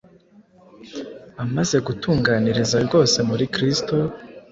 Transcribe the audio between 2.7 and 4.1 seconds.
rwose muri Kristo: